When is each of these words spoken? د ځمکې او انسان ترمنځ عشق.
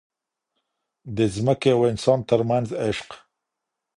د 1.15 1.17
ځمکې 1.35 1.69
او 1.75 1.81
انسان 1.91 2.19
ترمنځ 2.29 2.67
عشق. 2.85 3.09